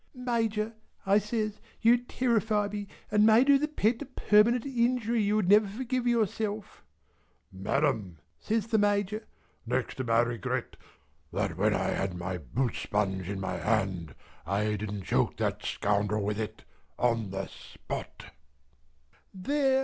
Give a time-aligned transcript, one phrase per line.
[0.15, 0.73] "Major,"
[1.05, 5.47] I says, "you terrify me and may do the pet a permanent injury you would
[5.47, 6.83] never forgive yourself."
[7.51, 9.27] "Madam," says the Major,
[9.63, 10.75] "next to my regret
[11.31, 16.23] that when I had my boot sponge in my hand, I didn't choke that scoundrel
[16.23, 16.63] with it
[16.97, 18.25] on the spot"
[19.35, 19.79] "There!